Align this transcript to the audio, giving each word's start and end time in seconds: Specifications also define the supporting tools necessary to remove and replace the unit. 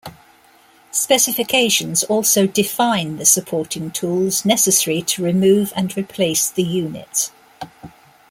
Specifications 0.89 2.03
also 2.05 2.47
define 2.47 3.17
the 3.17 3.23
supporting 3.25 3.91
tools 3.91 4.43
necessary 4.43 5.03
to 5.03 5.23
remove 5.23 5.71
and 5.75 5.95
replace 5.95 6.49
the 6.49 6.63
unit. 6.63 7.29